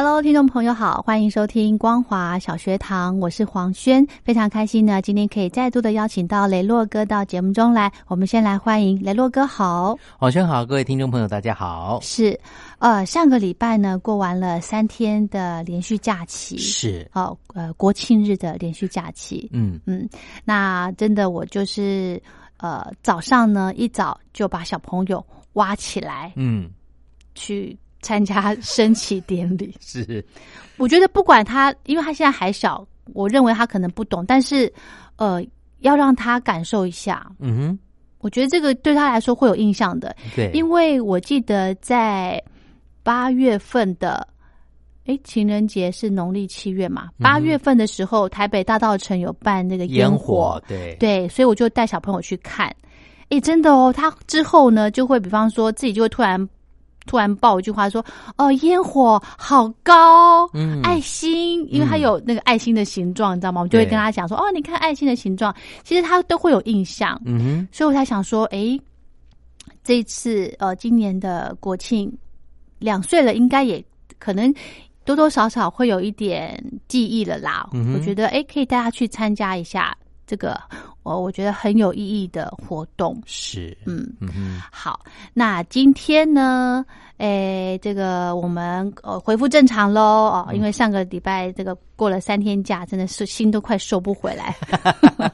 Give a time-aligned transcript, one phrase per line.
[0.00, 7.92] Hello，听众朋友好，欢迎收听光华小学堂，我是黄轩，非常开心呢，今天可以再度的邀请到雷洛哥到节目中来。
[8.06, 11.98] 我们先来欢迎雷洛哥，好，黄轩好，各位听众朋友大家好。
[12.00, 12.38] 是，
[12.78, 20.08] 呃，上个礼拜呢过完了三天的连续假期，是，哦，呃，国庆日的连续假期，嗯嗯，
[20.44, 22.22] 那真的我就是
[22.58, 26.70] 呃早上呢一早就把小朋友挖起来嗯，
[27.34, 27.76] 去。
[28.00, 30.24] 参加升旗典礼，是。
[30.76, 34.72] 我觉得不管他，因为他现在还小，我认为他可能不懂，但是
[35.16, 35.44] 呃，
[35.80, 37.78] 要让他感受一下，嗯哼，
[38.20, 42.40] 我觉得这个对他来说会有印象的，对，因为我记得在
[43.02, 44.24] 八月份的，
[45.06, 50.96] 哎，情人节是农历七月嘛，八月份的时候，台北大道城有办那个烟火，对。
[51.00, 52.72] 对，所以我就带小朋友去看，
[53.30, 56.48] 哎，真的哦，他之后呢，就会比方说自己就会突然。
[57.06, 58.04] 突然爆一句话说
[58.36, 63.62] ：“哦，烟火好高，嗯爱心，因为它有那个爱心的形状，你知道吗？
[63.62, 65.54] 我就会跟他讲说：哦，你看爱心的形状，
[65.84, 67.20] 其实他都会有印象。
[67.24, 68.78] 嗯哼，所以我才想说，诶，
[69.82, 72.12] 这次呃，今年的国庆
[72.78, 73.82] 两岁了，应该也
[74.18, 74.52] 可能
[75.04, 77.70] 多多少少会有一点记忆了啦。
[77.72, 80.60] 嗯我觉得，诶，可以带他去参加一下这个，
[81.08, 83.20] 我我觉得很有意义的活动。
[83.24, 85.00] 是，嗯。”嗯，好，
[85.32, 86.84] 那今天呢？
[87.18, 94.54] 诶，这个我们呃恢复正常喽哦，因为上个礼拜这个过了三天假，真的是心都快收不回来。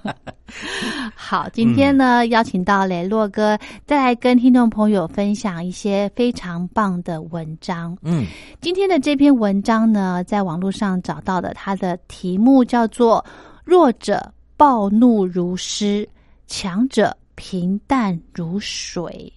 [1.14, 7.94] 好，今天呢、邀请到雷洛哥，再来跟听众朋友分享一些非常棒的文章。
[8.00, 8.24] 嗯，
[8.62, 13.22] 今天的这篇文章呢，在网络上找到的，它的题目叫做
[13.62, 16.09] “弱者暴怒如狮，
[16.47, 19.32] 强者平淡如水”。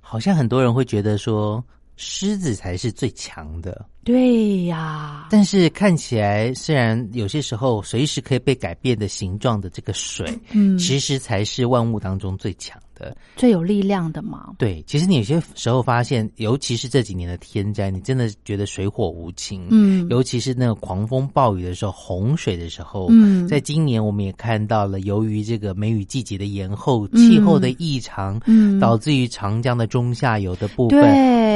[0.00, 1.64] 好像很多人会觉得说
[1.96, 13.16] 狮子才是最强的，对呀，但是看起来虽然有些时候随时可以被改变的形状的这个水，嗯，其实才是万物当中最强的。
[13.36, 14.54] 最有力量的嘛。
[14.58, 19.66] 对，其实你有些时候发现，尤其是这几年的天灾，你真的觉得水火无情。
[19.70, 20.06] 嗯。
[20.08, 23.46] 尤其是那个狂风暴雨的时候，洪水的时候，嗯。
[23.48, 28.78] 在今年我们也看到了，由于这个梅雨季节的延后、嗯气候的异常，嗯。
[28.78, 31.02] 导致于长江的中下游的部分，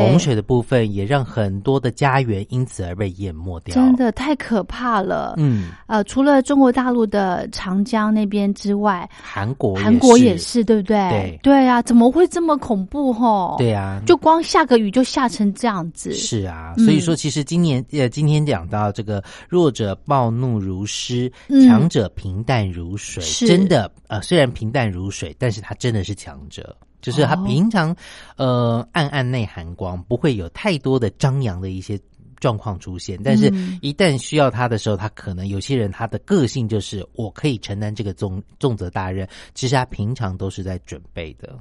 [0.00, 3.74] 洪水的部分，也让很多的家园因此而被淹没掉。
[3.74, 5.34] 真，的太可怕了。
[5.36, 10.96] 嗯，呃，除了中国大陆的长江那边之外，韩国韩国也是，对不对？
[11.10, 13.12] 对对啊，怎么会这么恐怖？
[13.12, 16.12] 吼，对啊，就光下个雨就下成这样子。
[16.14, 26.76] 是啊，嗯所以说其实今年呃，今天讲到这个弱者暴怒如狮，嗯强者平淡如水，是真的呃，虽然平淡如水，但是他真的是强者。
[27.02, 27.94] 就是他哦平常，
[28.36, 31.96] 呃，暗暗内含光，不会有太多的张扬的一些
[32.40, 33.18] 状况出现。
[33.22, 41.58] 但是嗯，一旦需要他的时候，他可能有些人他的个性就是我可以承担这个重重责大任，其实他平常都是在准备的。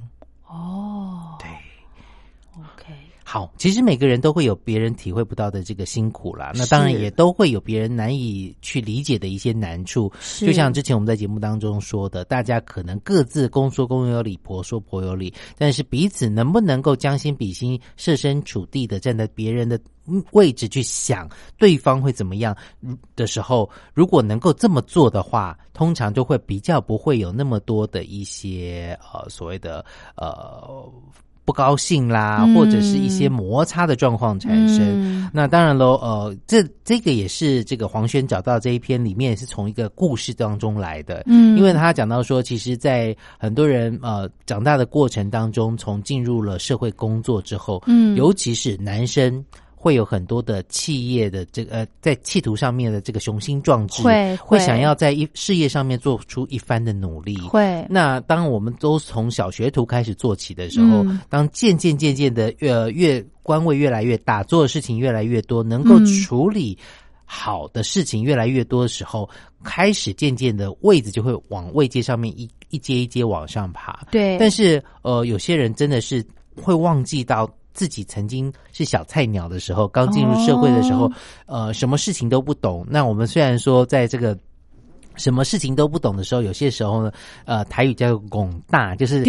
[0.48, 1.48] 哦，对
[2.54, 2.92] ，，OK，
[3.24, 10.10] 好，其实每个人都会有别人体会不到的这个辛苦啦，那当然也都会有别人难以去理解的一些难处。
[10.38, 19.76] 就像之前我们在节目当中说的，大家可能各自公说公有理，婆说婆有理，但是彼此能不能够将心比心、设身处地的站在别人的
[20.32, 22.56] 位置去想对方会怎么样
[23.14, 29.84] 的时候，如果能够这么做的话，通常就会比较不会有那么多的一些呃所谓的
[30.16, 30.90] 呃。
[31.46, 34.80] 不高兴啦，嗯或者是一些摩擦的状况产生。
[34.80, 41.22] 嗯那当然喽，呃，这这个也是这个黄轩找到这一篇里面是从一个故事当中来的。
[41.26, 49.44] 嗯因为他讲到说，其实，在很多人呃长大的过程当中，从进入了社会工作之后，嗯尤其是男生。
[49.86, 57.38] 会有很多的企业的这个呃，在企图上面的这个雄心壮志，会会想要在一事业上面做出一番的努力。
[57.42, 66.76] 会那当我们都从小学徒开始做起的时候，嗯当渐渐渐渐的越越官位越来越大，做的事情越来越多，能够嗯处理
[67.24, 69.30] 好的事情越来越多的时候，
[69.62, 74.04] 开始渐渐的位子就会往位阶上面一一阶一阶往上爬。
[74.10, 77.48] 对，但是呃，有些人真的是会忘记到。
[77.76, 81.12] 自己曾经是小菜鸟的时候，刚进入社会的时候，哦
[81.66, 82.84] 呃，什么事情都不懂。
[82.88, 84.36] 那我们虽然说在这个
[85.16, 87.12] 什么事情都不懂的时候，有些时候呢，
[87.44, 89.24] 呃，台语叫“拱大”，就是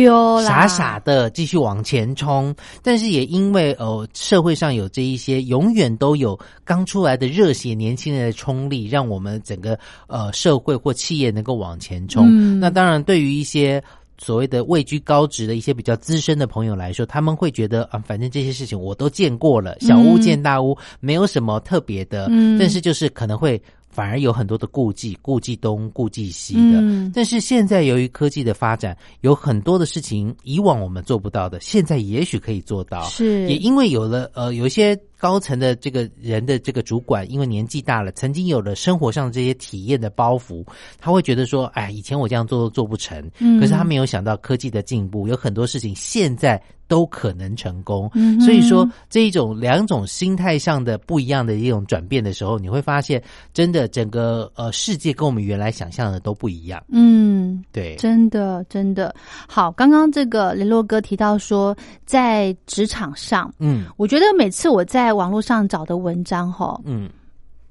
[0.46, 2.56] 傻傻的继续往前冲。
[2.82, 9.78] 但是也因为呃，社会上有这一些永远都有刚出来的热血年轻人的冲力，让我们整个
[10.08, 12.28] 呃社会或企业能够往前冲。
[12.30, 13.82] 嗯那当然，对于一些
[14.18, 22.28] 所谓的位居高职的一些比较资深的朋友来说，他们会觉得啊，反正这些事情我都见过了，小巫见大巫，没有什么特别的。
[22.30, 26.80] 嗯但是就是可能会反而有很多的顾忌，顾忌东，顾忌西的。
[26.82, 33.04] 嗯但是现在由于科技的发展，有很多的事情以往我们做不到的，现在也许可以做到。
[33.04, 40.66] 是也因为有了呃，有一些高层的这个人的这个主管，因为年纪大了，曾经有了生活上这些体验的包袱，
[41.00, 43.18] 他会觉得说，哎，以前我这样做都做不成。
[43.40, 48.10] 嗯可是他没有想到科技的进步，有很多事情现在都可能成功。
[48.14, 53.22] 嗯所以说，这一种两种心态上的不一样的一种转变的时候，你会发现，
[53.54, 56.84] 真的整个呃世界跟我们原来想象的都不一样。
[56.90, 59.14] 嗯，对，真的真的
[59.48, 59.72] 好。
[59.72, 61.76] 刚刚这个雷洛哥提到说，
[62.06, 67.10] 在职场上，嗯我觉得每次我在网络上找的文章，哈，嗯，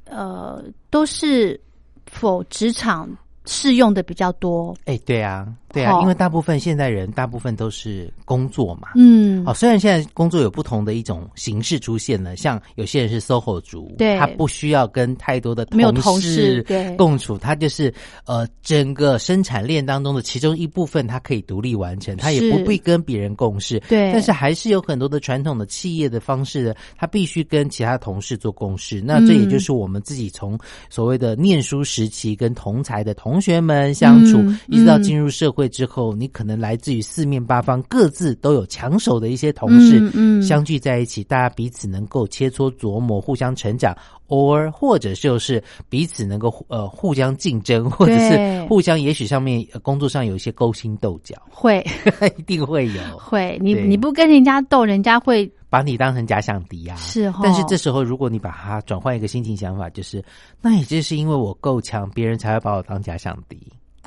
[0.05, 1.61] 呃，都是
[2.07, 3.09] 否职场
[3.45, 4.77] 适用的比较多。
[4.85, 5.47] 哎，对啊，
[5.77, 8.89] 对啊，因为大部分现代人大部分都是工作嘛。
[8.97, 14.19] 嗯，哦，虽然现在工作有不同的一种形式出现了，像有些人是 SOHO 族，对。
[14.19, 16.97] 他不需要跟太多的同事对。
[16.97, 17.93] 共处，他就是
[18.25, 23.79] 呃整个生产链当中的其中一部分，他可以独立完成，他也不必跟别人共事。
[23.89, 24.13] 对。
[24.13, 29.03] 但是还是有很多的传统的企业的方式呢，他必须跟其他同事做共事。
[29.05, 30.59] 那这也就是我们自己从
[30.89, 43.97] 所谓的念书时期跟同才的同学们相处，嗯一直到嗯进入社会之后，你可能来自于四面八方，各自都有抢手的一些同事，嗯嗯相聚在一起，大家彼此能够切磋琢磨，互相成长，
[44.29, 51.85] 偶尔或者就是彼此能够呃互相竞争，或者是互相也许上面呃工作上有一些勾心斗角，会
[52.37, 53.19] 一定会有。
[53.19, 56.97] 会，你你不跟人家斗，人家会把你当成假想敌啊！
[56.97, 57.41] 是哈。
[57.43, 60.25] 但是这时候，如果你把它转换一个心情想法，就是
[60.61, 63.59] 那也就是因为我够强，别人才会把我当假想敌，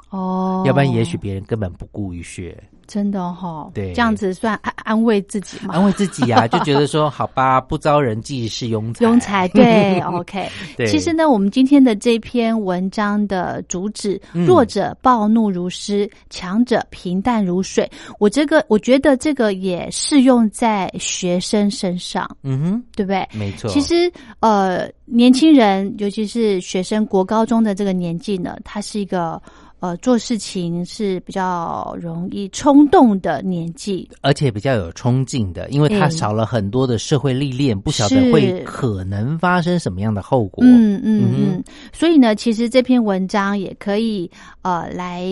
[0.09, 2.57] 哦，要不然也许别人根本不顾于学，
[2.87, 5.75] 真的哈，对这样子算安安慰自己吗？
[5.75, 10.49] 安慰自己啊， 就觉得说好吧，不招人忌是庸才，庸才对， OK。
[10.75, 17.87] 对其实呢，我们今天的这篇文章的主旨：嗯弱者暴怒如狮，强者平淡如水。
[18.17, 23.27] 我这个我觉得这个也适用在学生身上，嗯哼，对不对？
[23.31, 23.69] 没错。
[23.69, 29.39] 其实，呃，年轻人，尤其是学生，国高中的这个年纪呢，他是一个
[29.79, 34.09] 呃做事情是比较容易冲动的年纪。
[34.21, 40.63] 而且比较有冲劲的，因为他嗯少了很多的社会历练，不晓得会可能发生什么样的后果。
[40.63, 44.29] 嗯嗯嗯嗯，所以呢，其实这篇文章也可以
[44.61, 45.25] 呃来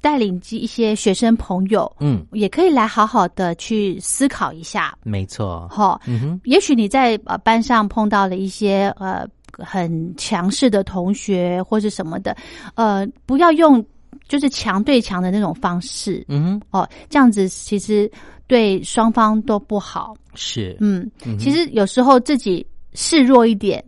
[0.00, 5.66] 带领一些学生朋友，嗯，也可以来好好的去思考一下，没错。
[5.68, 9.26] 哈、嗯哼，也许你在呃班上碰到了一些呃
[9.58, 12.36] 很强势的同学或是什么的，
[12.74, 13.84] 呃，不要用
[14.28, 18.10] 就是强对强的那种方式嗯，哦，这样子其实
[18.46, 20.14] 对双方都不好。
[20.34, 20.76] 是。
[20.80, 23.84] 嗯，嗯其实有时候自己示弱一点，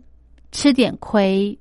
[0.51, 1.57] 吃点亏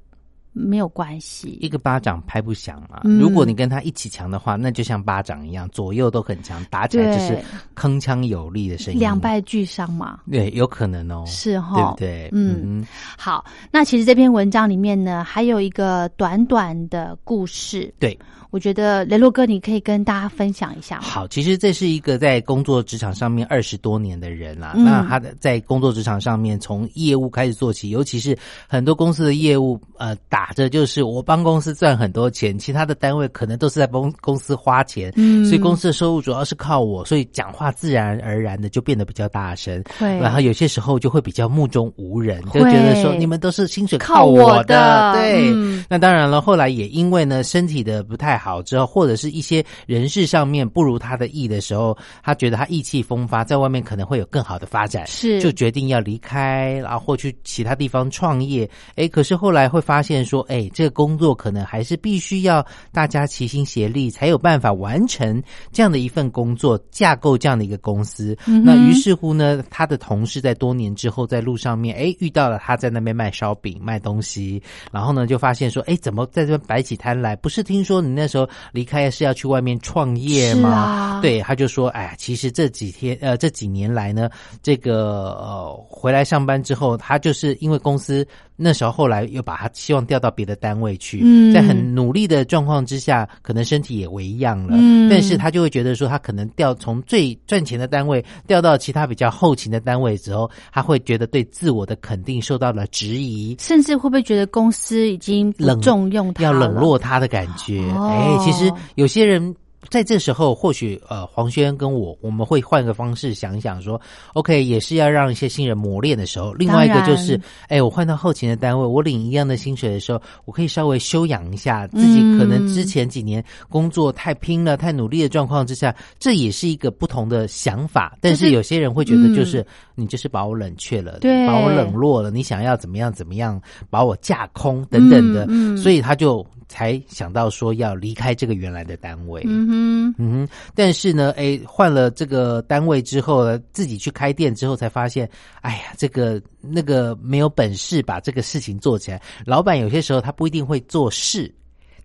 [0.58, 1.58] 没有关系。
[1.60, 3.02] 一个巴掌拍不响嘛。
[3.04, 7.42] 嗯如果你跟他一起强的话，那就像巴掌一样，左右都很强，打起来就是
[7.76, 8.98] 铿锵有力的声音。
[8.98, 12.28] 两败俱伤嘛，对，有可能哦，是哈，对不对？
[12.32, 12.86] 嗯嗯
[13.16, 18.18] 好，那其实这篇文章里面呢，还有一个短短的故事，对，
[18.50, 21.00] 我觉得雷洛哥你可以跟大家分享一下？
[21.00, 24.72] 好，其实这是一个在工作职场上面二十多年的人啦。
[24.74, 28.36] 嗯那他的在工作职场上面，从业务开始做起，尤其是
[28.66, 39.82] 很多公司的业务，呃，打着就是我帮公司赚很多钱，其他的单位可能都是在帮公司花钱，嗯所以公司的收入主要是靠我，所以讲话自然而然的就变得比较大声。
[39.98, 45.50] 对，然后有些时候就会比较目中无人，就觉得说你们都是薪水靠我我的对。
[45.52, 58.68] 嗯那当然了，后来也因为呢身体的不太好之后，或者是一些人事上面不如他的意的时候，他觉得他意气风发，在外面可能会有更好的发展，是就决定要离开，然后或去其他地方创业。
[58.94, 65.42] 哎，可是后来会发现说，哎，这个工作可能还是必须要大家齐心协力，才有办法完成
[65.72, 68.36] 这样的一份工作，架构这样的一个公司。
[68.46, 77.34] 嗯那于是乎呢，他的同事在多年之后在路上面，哎，遇到了他在那边卖烧饼卖东西，然后呢就发现说，哎，怎么在这边摆起摊来？
[77.34, 80.68] 不是听说你那时候离开是要去外面创业吗？
[80.68, 84.30] 啊对，他就说，哎呀，其实这几天呃这几年来呢，
[84.62, 88.24] 这个呃回来上班之后，他就是因为公司
[88.60, 107.80] 那时候后来又把他希望调到别的单位去，嗯在很努力的状况之下，可能身体也为恙了，嗯但是他就会觉得说，他可能调从最赚钱的单位调到其他比较后勤的单位之后，他会觉得对自我的肯定受到了质疑，甚至会不会觉得公司已经冷重用他要冷落他的感觉。
[107.92, 109.54] 哦哎，其实有些人。
[109.90, 114.00] 在这时候，或许呃，黄轩跟我，我们会换个方式想一想，说
[114.34, 116.52] ，OK，也是要让一些新人磨练的时候。
[116.52, 122.20] 另外一个就是当，哎，我换到后勤的单位，我领一样的薪水的时候，我可以稍微休养一下自己。
[122.22, 128.16] 嗯可能之前几年工作太拼了、太努力的状况之下，这也是一个不同的想法。
[128.20, 129.66] 但是是有些人会觉得，就是、嗯
[129.98, 139.42] 你就是把我冷却了，对把我冷落了，你想要怎么样怎么样，把我架空等等的，嗯嗯所以他就才想到说要离开这个原来的单位。
[139.46, 145.28] 嗯哼，嗯哼，但是呢，哎，换了这个单位之后呢，自己去开店之后才发现，
[145.62, 149.20] 哎呀，这个那个没有本事把这个事情做起来。
[149.44, 151.52] 老板有些时候他不一定会做事，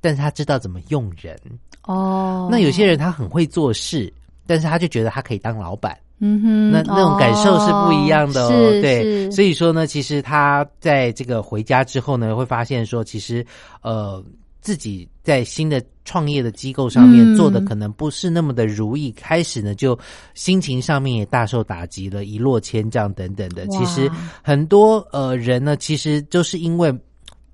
[0.01, 1.37] 但是他知道怎么用人。
[1.83, 4.11] 哦，那有些人他很会做事，
[4.47, 5.97] 但是他就觉得他可以当老板。
[6.19, 13.45] 嗯哼，那那种感受是不一样的哦，是对，所以说呢，其实他在这个回家之后呢，会发现说，其实
[13.81, 14.23] 呃
[14.63, 19.97] 自己在新的创业的机构上面嗯做的可能不是那么的如意，开始呢就
[20.33, 23.67] 心情上面也大受打击了，一落千丈等等的。
[23.67, 24.09] 其实
[24.41, 26.91] 很多呃人呢，其实就是因为。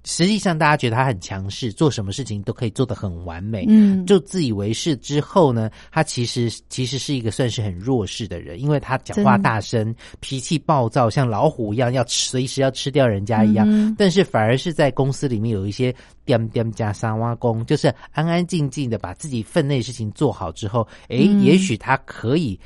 [0.09, 13.67] 实际上，大家觉得他很强势，做什么事情都可以做得很完美，嗯就自以为是之后呢，他其实其实是一个算是很弱势的人，因为他讲话大声，脾气暴躁，像老虎一样，要随时要吃掉人家一样。
[13.69, 15.93] 嗯但是反而是在公司里面有一些
[16.25, 22.59] 点点加沙挖工，就是安安静静的把自己分内事情做好之后，诶，嗯也许他可以。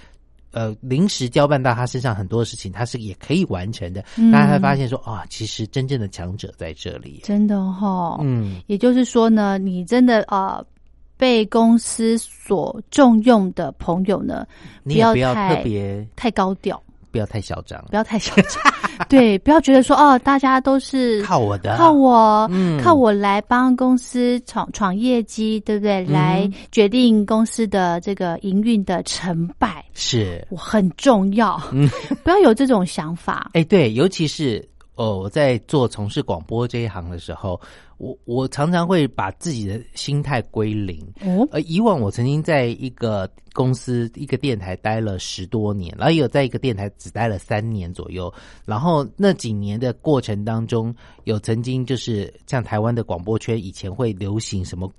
[0.54, 4.04] 呃，临时交办到他身上很多事情，他是也可以完成的。
[4.16, 7.20] 嗯大家会发现说，啊、其实真正的强者在这里。
[7.24, 10.66] 真的哈、嗯，也就是说呢，你真的呃
[11.18, 14.46] 被公司所重用的朋友呢，
[14.84, 16.82] 你也不要特别，太高调，
[17.14, 18.74] 不要太嚣张，不要太嚣张，
[19.08, 22.82] 对，不要觉得说哦，大家都是靠我的，靠我，嗯。
[22.82, 26.04] 靠我来帮公司闯闯业绩，对不对？
[26.08, 26.12] 嗯。
[26.12, 30.44] 来决定公司的这个营运的成败，是。
[30.50, 31.88] 我很重要，嗯。
[32.26, 33.52] 不要有这种想法。
[33.54, 37.60] 哎，对，尤其是哦，我在做从事广播这一行的时候，
[37.98, 41.00] 我我常常会把自己的心态归零。
[41.22, 48.32] 哦，呃，以往我曾经在一个公司、一个电台待了十多年，然后也有在一个电台只待了三年左右。
[48.66, 54.92] 然后那几年的过程当中，有曾经就是像台湾的广播圈以前会流行什么。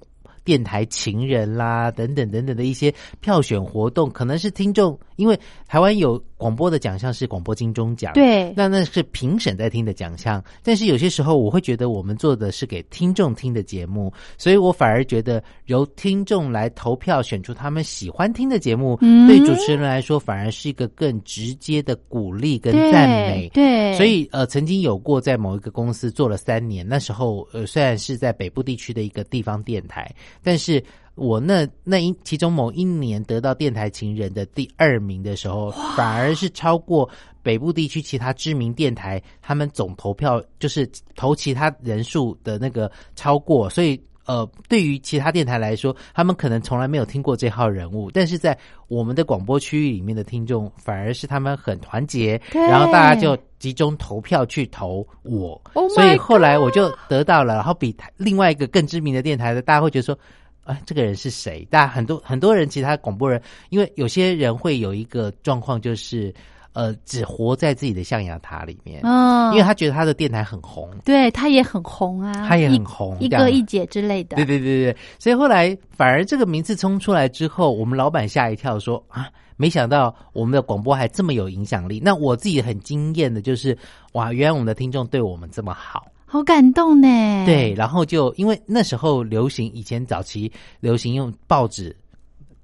[0.44, 19.24] 电台情人啦，等等等等的一些票选活动，可能是听众，因为台湾有广播的奖项是广播金钟奖，对，那那是评审在听的奖项，但是有些时候我会觉得我们做的是给听众听的节目，所以我反而觉得由听众来投票选出他们喜欢听的节目，嗯。
[19.26, 23.48] 对主持人来说反而是一个更直接的鼓励跟赞美。
[23.54, 30.82] 对，所以呃，曾经有过在某一个公司做了三年，那时候呃虽然是在北部地区的一个地方电台，但是
[31.14, 37.08] 我那那一其中某一年得到电台情人的第二名的时候，反而是超过
[37.42, 44.00] 北部地区其他知名电台他们总投票就是投其他人数的那个超过，所以。
[44.26, 48.56] 呃，对于其他电台来说，他们可能从来没有听过这号人物，但是在
[48.88, 60.18] 我们的广播区域里面的听众，反而是他们很团结，然后大家就集中投票去投我 Oh 所以后来我就得到了，然后比另外一个更知名的电台的，大家会觉得说。
[60.64, 61.62] 啊，这个人是谁？
[61.70, 63.38] 大家很多很多人，其他广播人，
[63.68, 66.34] 因为有些人会有一个状况，就是
[66.74, 82.00] 呃，只活在自己的象牙塔里面，嗯，因为他觉得他的电台很红，对他也很红啊，他也很红一一哥一姐之类的，对对对对，所以后来反而这个名字冲出来之后，我们老板吓一跳说啊，没想到我们的广播还这么有影响力。
[82.04, 83.76] 那我自己很惊艳的就是，
[84.12, 86.04] 哇，原来我们的听众对我们这么好。
[86.26, 87.06] 好感动呢。
[87.46, 90.50] 对，，然后就因为那时候流行，以前早期
[90.80, 91.94] 流行用报纸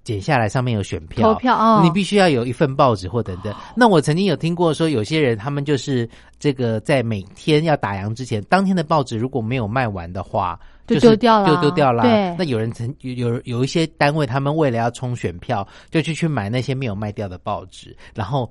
[0.03, 3.55] 剪下来，上面有选票，投票哦，你必须要有一份报纸或等等。
[3.77, 12.03] 那我曾经有听过说，有些人他们就是这个在每天要打烊之前，当天的报纸如果没有卖完的话，就丢掉了就丢掉了。
[12.03, 18.51] 对那有人曾有有有一些单位，他们为了要冲选票，就去去买那些没有卖掉的报纸，然后。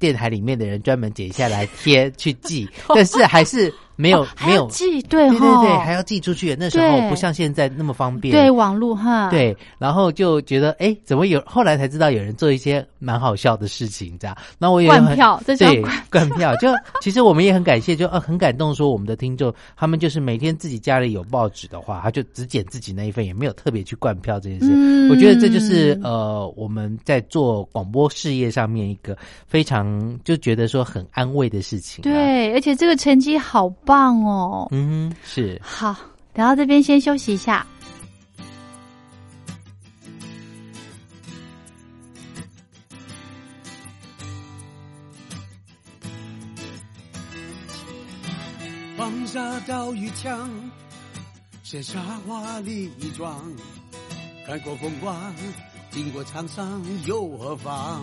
[0.00, 6.56] 电台里面的人专门剪下来贴去寄， 但是还是没有、没有要记，对对对对，还要寄出去。
[6.58, 8.34] 那时候不像现在那么方便。
[8.34, 11.42] 对网络哈，对，然后就觉得哎，怎么有？
[11.46, 14.36] 后来才知道有人做一些蛮好笑的事情，这样。
[14.58, 16.56] 那我也很灌票，这叫对灌灌票。
[16.56, 16.68] 就
[17.02, 24.66] 其实我们也很感谢，就呃很感动，说我们的听众他们就是每天自己家里有报纸的话，他就只捡自己那一份，也没有特别去灌票这件事。
[24.72, 29.16] 嗯我觉得这就是呃我们在做广播事业上面一个
[29.48, 34.68] 非常就觉得说很安慰的事情、啊。，对，而且这个成绩好棒哦。
[34.70, 35.96] 嗯，是好，
[36.34, 37.66] 聊到这边先休息一下。
[48.96, 50.50] 放下刀与枪，
[51.62, 53.42] 卸下华丽衣装，
[54.46, 55.16] 看过风光，
[55.90, 58.02] 经过沧桑又何妨？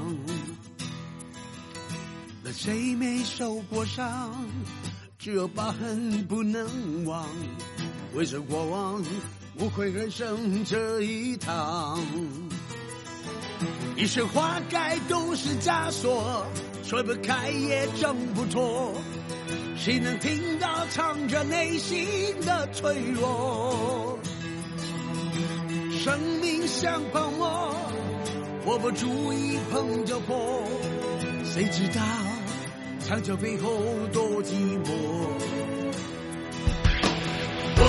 [2.43, 4.33] 那谁没受过伤？
[5.27, 7.27] 只有疤痕不能忘。
[8.13, 9.03] 为这过往，
[9.59, 11.99] 无悔人生这一趟。
[13.97, 16.45] 一生花开都是枷锁，
[16.85, 18.93] 吹不开也挣不脱。
[19.75, 22.07] 谁能听到藏着内心
[22.45, 24.17] 的脆弱？
[25.91, 27.75] 生命像泡沫，
[28.65, 30.63] 握不住一碰就破。
[31.43, 32.01] 谁知道
[33.07, 33.69] 长久背后
[34.11, 34.51] 多寂
[34.83, 34.89] 寞？
[37.77, 37.85] 问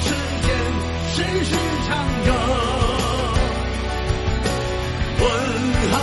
[0.00, 0.08] 世
[0.40, 0.48] 间
[1.12, 1.54] 谁是
[1.86, 1.92] 长
[2.24, 2.32] 者？
[5.20, 5.22] 问
[5.92, 5.94] 号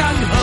[0.00, 0.37] i'm Shanghai.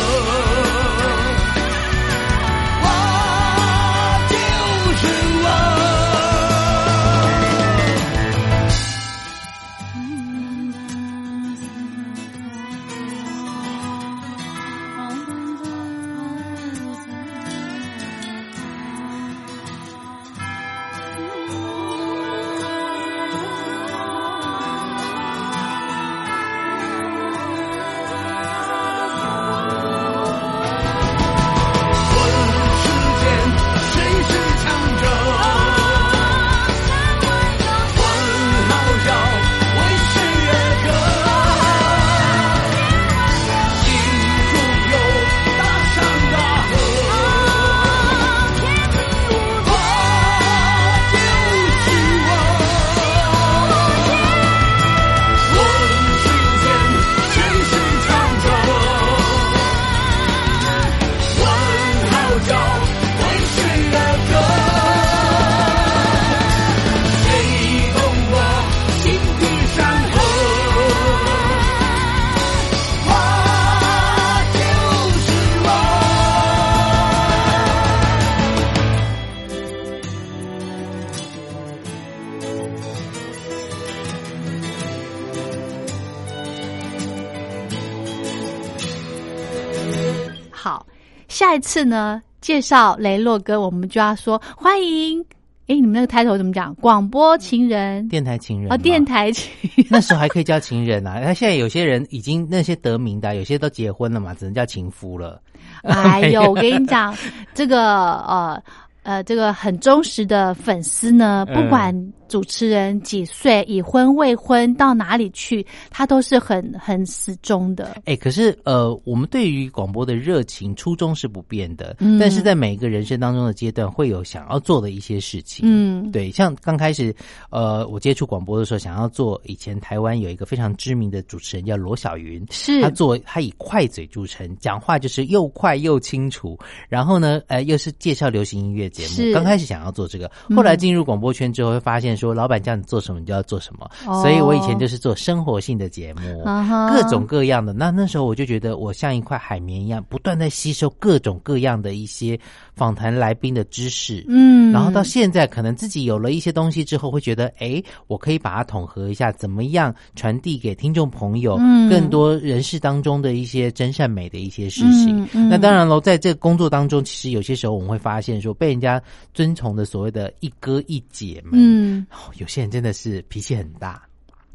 [91.55, 95.23] 好，下一次呢，介绍雷洛哥，我们就要说欢迎
[95.67, 96.75] 哎，你们那个 title 怎么讲？
[96.75, 99.49] 广播情人电台情人啊，嘛电台情
[99.89, 105.41] 那时候还可以叫情人啊，那现在有些人已经那些得名的啊，有些都结婚了嘛，只能叫情夫了。
[105.83, 107.15] 哎呦，我跟你讲，
[107.53, 108.61] 这个呃
[109.03, 118.01] 呃，这个很忠实的粉丝呢， 不嗯管主持人几岁，已婚未婚，到哪里去，他都是很很始终的。
[118.05, 122.19] 哎，可是呃，我们对于广播的热情初衷是不变的，嗯。
[122.19, 125.61] 但是在每一个人生当中的阶段，会有想要做的一些事情。
[125.67, 127.15] 嗯，对，像刚开始，
[127.49, 132.81] 呃，我接触广播的时候，想要做以前台湾有一个非常知名的主持人叫罗小云，是。
[132.81, 136.57] 他做他以快嘴著称，讲话就是又快又清楚，
[136.89, 139.33] 然后呢，呃，又是介绍流行音乐节目。
[139.33, 143.89] 刚开始想要做这个，后来进入广播圈之后，会发现说，老板叫你做什么，你就要做什么。
[144.06, 147.73] 哦所以我以前就是做生活性的节目，啊各种各样的。
[147.73, 152.39] 那那时候我就觉得我像一块海绵一样，不断在吸收各种各样的一些
[152.75, 154.23] 访谈来宾的知识。
[154.27, 161.89] 嗯，然后到现在，可能自己有了一些东西之后，会觉得，哎，我可以把它统合一下，怎么样传递给听众朋友，嗯。
[161.89, 165.23] 更多人事当中的一些真善美的一些事情。
[165.23, 169.01] 嗯嗯那当然喽，在这个工作当中，其实有些时候我们会发现，说被人家
[169.33, 174.01] 尊崇的所谓的一哥一姐们，嗯，哦有些人真的是脾气很大，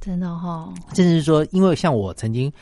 [0.00, 2.52] 真的哈、甚至是说，因为像我曾经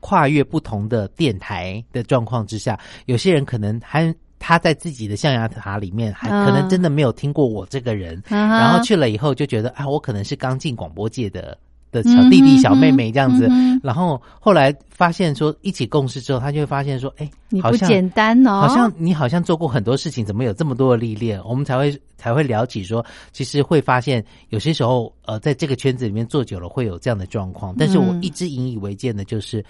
[0.00, 11.56] 跨越不同的电台的状况之下，有些人可能还他在自己的象牙塔里面，还嗯可能真的没有听过我这个人，然后去了以后就觉得啊，我可能是刚进广播界的。
[11.92, 13.48] 的小弟弟、小妹妹这样子，
[13.82, 21.42] 然后后来发现说一起共事之后，他就会发现说，哎，你不简单哦，好像你好像做过很多事情，怎么有这么多的历练？
[21.44, 27.74] 我们才会才会聊起说，其实会发现有些时候，呃，在这个圈子里面做久了会有这样的状况。
[27.76, 29.60] 但是我嗯一直引以为戒的就是，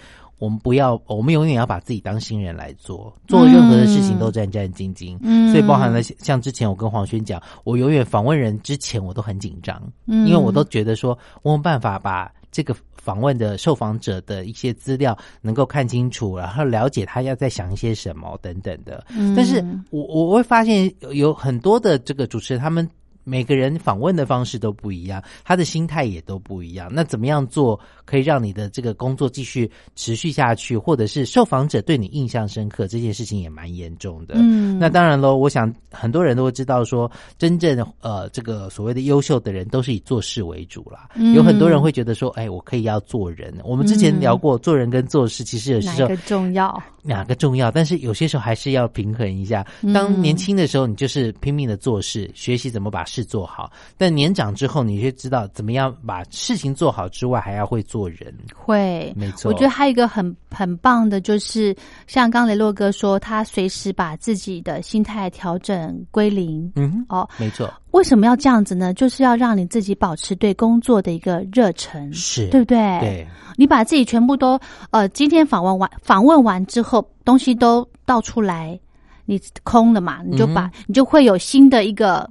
[0.41, 5.15] 我们不要，我们永远要把自己当新人来做，做任何的事情都战战兢兢。
[5.21, 5.51] 嗯。
[5.51, 10.25] 所以包含了像之前我跟黄轩讲，我永远访问人之前我都很紧张，嗯。
[10.25, 19.05] 因为我都觉得说我有办法把这个访问的受访者的一些资料能够看清楚，然后了解他要在想一些什么等等的。
[19.15, 19.35] 嗯。
[19.35, 22.89] 但是我我会发现有有很多的这个主持人，他们
[23.23, 26.89] 每个人访问的方式都不一样，他的心态也都不一样。
[26.91, 34.35] 那怎么样做可以让你的这个工作继续持续下去，或者是受访者对你印象深刻，这件事情也蛮严重的。
[34.37, 41.09] 嗯那当然喽，我想很多人都会知道说，真正呃这个所谓的优秀的人都是以做事为主啦。
[41.15, 43.53] 嗯有很多人会觉得说，哎，我可以要做人。
[43.63, 46.83] 我们之前聊过，做人跟做事其实有时候哪一个重要？
[47.03, 49.65] 哪个重要，但是有些时候还是要平衡一下。
[49.81, 58.33] 嗯当年轻的时候，你就是拼命的做事，学习怎么把事做好；但年长之后，你就知道怎么样把事情做好之外，还要会做人。
[58.55, 61.75] 会，没错我觉得还有一个很很棒的，就是
[62.07, 66.71] 像刚雷洛哥说，他随时把自己的心态调整归零。
[66.77, 68.93] 嗯，哦，没错，为什么要这样子呢？
[68.93, 72.77] 就是要让你自己保持对工作的一个热忱，是对不对？
[73.01, 74.57] 对，你把自己全部都
[74.91, 78.79] 呃，今天访问完访问完之后，东西都倒出来，
[79.25, 82.29] 你空了嘛，你就把、嗯你就会有新的一个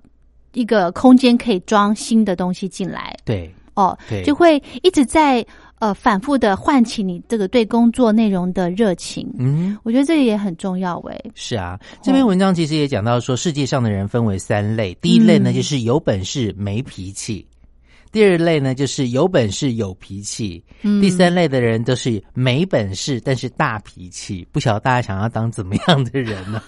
[0.53, 5.45] 一个空间可以装新的东西进来对，哦，对就会一直在
[5.79, 9.29] 呃反复的唤起你这个对工作内容的热情。
[9.39, 9.79] 嗯。
[9.83, 11.31] 我觉得这个也很重要诶。
[11.35, 17.47] 是啊，这篇文章其实也讲到说，世界上的人分为三类，第一类呢嗯就是有本事没脾气，
[18.13, 24.47] 第二类呢就是有本事有脾气，嗯第三类的人都是没本事但是大脾气。
[24.51, 26.61] 不晓得大家想要当怎么样的人呢？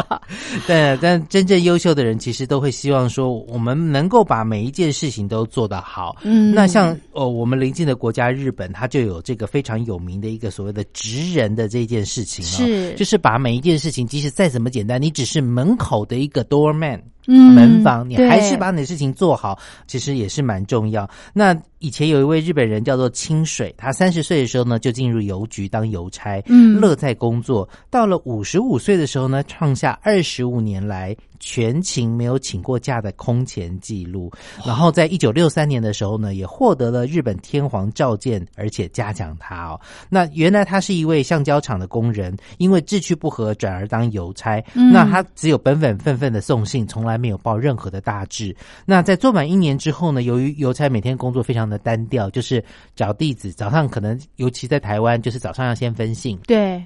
[0.66, 6.16] 对但真正优秀的人，其实都会希望说，我们能够把每一件事情都做得好。
[6.22, 17.00] 嗯那像哦，我们邻近的国家日本，它就有这个非常有名的一个所谓的职人的这件事情哦，是就是把每一件事情，即使再怎么简单，你只是门口的一个 doorman。
[17.28, 21.08] 嗯门房，你还是把你的事情做好，其实也是蛮重要。
[21.32, 27.68] 那以前有一位日本人叫做清水，他三十岁的时候呢，就进入邮局当邮差，嗯乐在工作。
[27.88, 34.30] 到了五十五岁的时候呢，创下二十五年来全勤没有请过假的空前纪录。
[34.66, 39.80] 然后在一九六三年的时候呢，也获得了日本天皇召见，而且嘉奖他哦。
[40.08, 44.60] 那原来他是一位橡胶厂的工人，因为志趣不合转而当邮差。
[44.74, 48.56] 嗯那他只有本本分分的送信，从来没有报任何的大志。
[48.84, 56.84] 那在做满一年之后呢，由于邮差每天工作非常的单调，就是找地址，早上可能尤其在台湾，就是早上要先分信，对，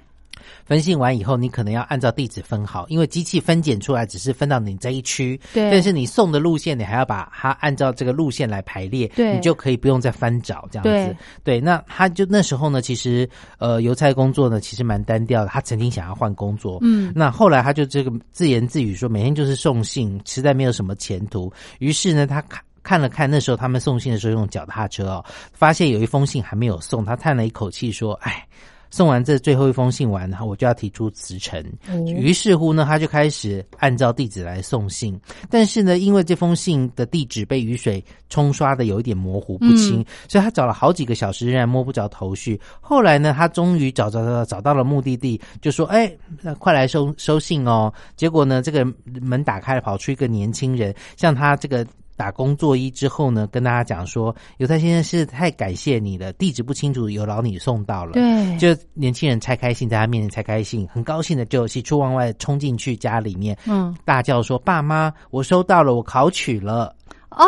[0.64, 11.16] 分信完以后，你可能要按照地址分好，因为机器分拣出来只是分到你这一区，对但是你送的路线，你还要把它按照这个路线来排列，对你就可以不用再翻找这样对子。
[11.44, 21.52] 对，那他就那时候呢，其实呃，邮差工作呢其实蛮单调的，他曾经想要换工作，嗯那后来他就这个自言自语说，每天就是送信，实在没有什么前途。
[21.78, 22.42] 于是呢，他
[22.82, 28.46] 看看了看那时候他们送信的时候用脚踏车哦，发现有一封信还没有送，他叹了一口气说：“哎。”
[28.94, 31.58] 送完这最后一封信完，然后我就要提出辞呈。
[31.88, 35.18] 哦于是乎呢，他就开始按照地址来送信。
[35.48, 42.60] 但是呢，因为这封信的地址被雨水冲刷的有一点模糊不清，嗯所以他找了好几个小时，仍然摸不着头绪。
[42.82, 48.84] 后来呢，他终于找找找找到了目的地，就说：“哎，那快来收收信哦！”结果呢，这个
[49.22, 51.86] 门打开了，跑出一个年轻人，向他这个。
[52.22, 58.12] 打工作揖之后呢，跟大家讲说，犹太先生是太感谢你了，地址不清楚，有劳你送到了。
[58.12, 66.94] 对，就年轻人拆开信，在他面前拆开信，很高兴的就喜出望外冲进去家里面，嗯大叫说：“爸妈，我收到了，我考取了。”
[67.36, 67.46] 哦，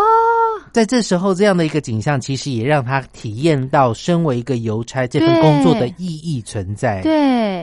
[0.72, 7.02] 在这时候，这样的一个景象，其实也让他体验到身为一个邮差这份工作的意义存在。
[7.02, 7.62] 对，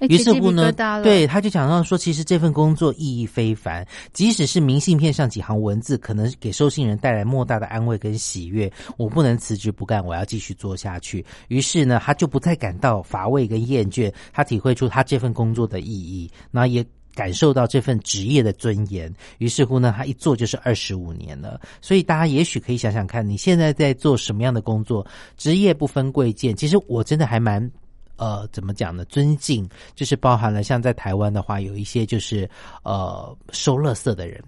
[0.00, 0.72] 哎于是乎呢
[1.02, 8.70] 对，他就想到说，其实这份工作意义非凡，即使是明信片上几行文字，可能给收信人带来莫大的安慰跟喜悦。
[8.96, 11.24] 我不能辞职不干，我要继续做下去。
[11.48, 16.84] 于是呢，他就不再感到乏味跟厌倦，他体会出他这份工作的意义，那也。
[17.14, 21.60] 感受到这份职业的尊严，于是乎呢，他一做就是二十五年了。
[21.80, 25.06] 所以大家也许可以想想看，你现在在做什么样的工作？
[25.36, 27.70] 职业不分贵贱，其实我真的还蛮
[28.16, 29.04] 呃，怎么讲呢？
[29.06, 32.48] 尊敬就是包含了像在台湾的话，有一些就是
[32.82, 34.42] 呃收垃圾的人，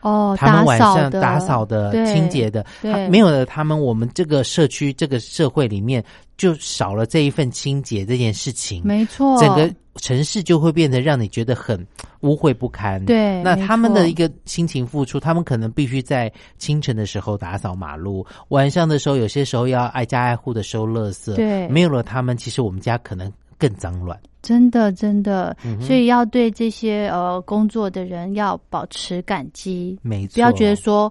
[0.00, 6.04] 哦，他们晚上打扫的、对清洁的，对他没有了他们，我们这个社区、这个社会里面
[6.36, 8.82] 就少了这一份清洁这件事情。
[8.84, 11.86] 没错，整个城市就会变得让你觉得很
[12.20, 13.04] 污秽不堪。
[13.04, 21.34] 对那他们的一个辛勤付出，他们可能必须在清晨的时候打扫马路，晚上的时候有些时候要挨家挨户的收垃圾。
[21.34, 24.18] 对没有了他们，其实我们家可能更脏乱。
[24.42, 31.10] 真的真的，嗯所以要对这些呃工作的人要保持感激，没错，不要觉得说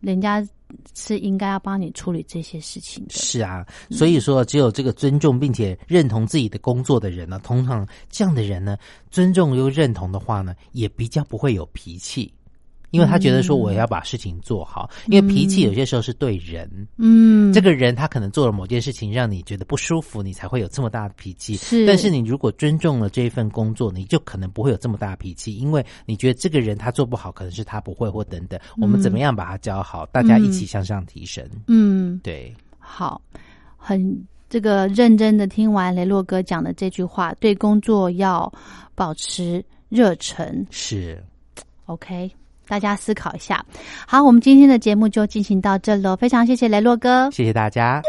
[0.00, 0.44] 人家
[0.94, 3.10] 是应该要帮你处理这些事情的。
[3.10, 8.76] 是啊，所以说只有这个尊重并且认同自己的工作的人呢，通常这样的人呢，
[9.10, 12.32] 尊重又认同的话呢，也比较不会有脾气。
[12.92, 21.56] 因为他觉得说我要把事情做好，因为脾气有些时候是对人，嗯，这个人他可能做了某件事情让你觉得不舒服，你才会有这么大的脾气。
[21.56, 28.60] 是但是你如果尊重了这一份工作，你就可能不会有这么大的脾气，因为你觉得这个人他做不好，可能是他不会或等等。
[28.78, 31.44] 我们怎么样把他教好，大家一起向上提升。
[31.66, 33.20] 嗯，对，好，
[33.76, 38.52] 很这个认真的听完雷洛哥讲的这句话，对工作要
[38.94, 40.66] 保持热忱。
[40.70, 41.22] 是。
[41.86, 42.30] OK，
[42.72, 43.62] 大家思考一下。
[44.06, 47.30] 好，我们今天的节目就进行到这了，非常谢谢雷洛哥。
[47.30, 48.00] 谢谢大家。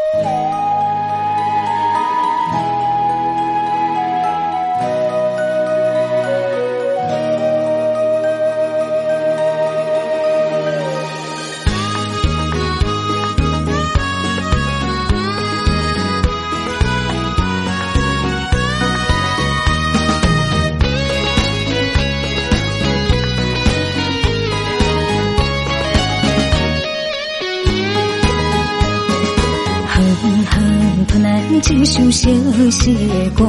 [31.84, 32.30] 一首小
[32.70, 33.44] 小的歌，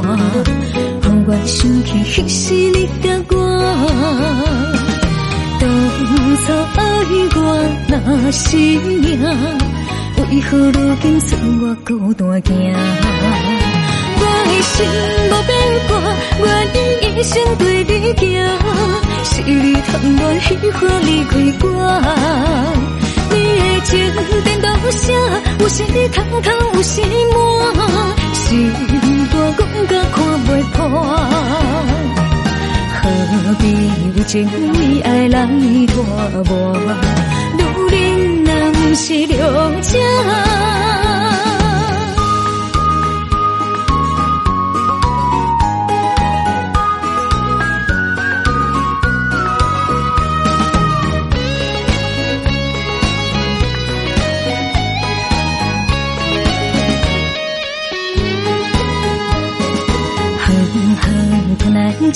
[1.02, 3.34] 让我想起迄时你甲我。
[5.58, 5.64] 当
[6.44, 6.84] 初爱
[7.34, 7.40] 我
[7.88, 7.96] 若
[8.34, 9.24] 是命，
[10.18, 12.54] 为何如今剩我孤单行？
[14.20, 14.76] 我的心
[15.32, 15.50] 无变
[15.88, 15.96] 卦，
[16.42, 16.44] 我
[16.74, 16.78] 愿
[17.18, 18.22] 一生对你行，
[19.24, 21.32] 是你贪恋喜欢离开
[21.64, 21.72] 我。
[23.32, 23.92] 你的情
[24.44, 25.14] 颠倒写，
[25.60, 27.00] 有时你通通，有时
[27.32, 27.86] 满，
[28.46, 28.52] 心
[29.32, 30.78] 肝讲甲看袂破。
[33.02, 33.04] 何
[33.60, 33.64] 必
[34.16, 34.34] 为情
[34.74, 35.36] 为爱来
[35.88, 35.94] 拖
[36.46, 36.54] 磨？
[37.58, 37.60] 女
[37.92, 37.96] 人
[38.44, 39.34] 若不是了
[39.82, 39.94] 情。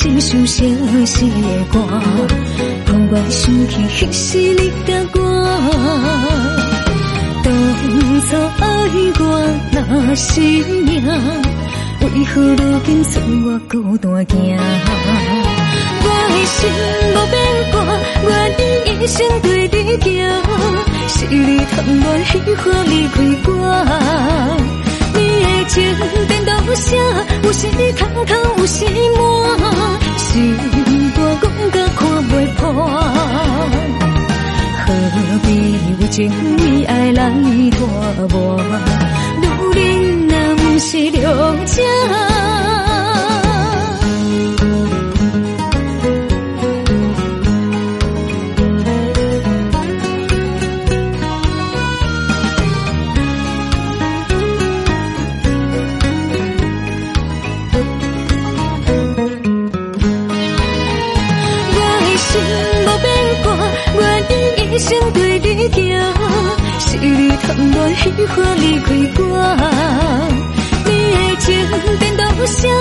[0.07, 0.63] 一首小
[1.05, 1.75] 小的歌，
[2.85, 5.17] 让我想起迄时你甲我。
[7.43, 7.47] 当
[8.21, 8.27] 初
[8.59, 8.63] 爱
[9.19, 9.21] 我
[9.71, 9.77] 那
[10.15, 10.89] 是命，
[12.01, 13.12] 为何如今剩
[13.45, 14.38] 我孤单行？
[16.01, 16.57] 我的心
[17.13, 17.35] 无变
[17.71, 17.75] 卦，
[18.23, 18.62] 愿意
[19.03, 20.07] 一生对你行。
[21.09, 23.15] 是你贪恋喜欢离开
[23.47, 23.51] 我，
[25.69, 25.86] 情
[26.27, 26.97] 变多少？
[27.43, 28.86] 有时通通，有时
[29.17, 29.19] 满，
[30.17, 30.58] 心
[31.15, 32.60] 肝讲甲看袂破。
[34.88, 34.89] 何
[35.43, 35.47] 必
[35.99, 36.17] 为情
[36.58, 37.29] 为爱来
[37.77, 37.77] 拖
[38.29, 38.38] 磨？
[39.39, 39.45] 女
[39.79, 41.21] 人若不是良
[41.65, 41.77] 者。
[64.89, 65.78] 生对你疼，
[66.80, 68.88] 是你贪恋喜欢离开
[69.19, 69.23] 我，
[70.84, 71.45] 你的情
[71.99, 72.69] 变到啥？